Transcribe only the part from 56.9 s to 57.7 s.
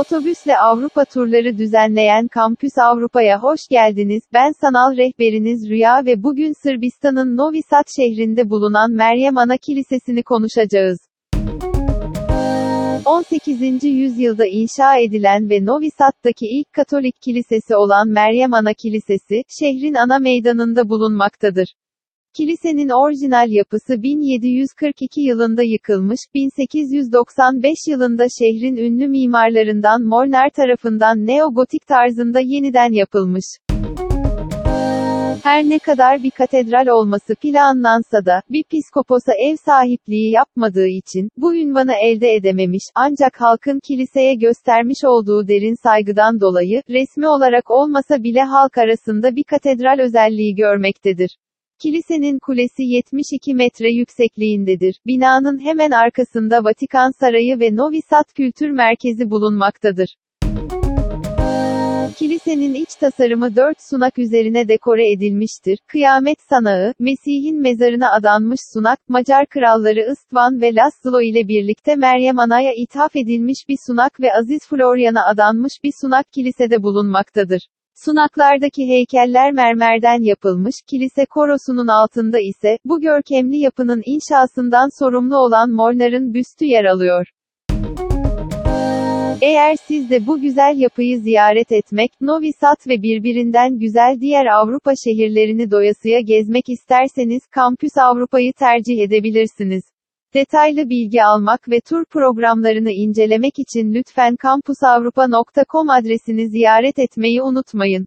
Sarayı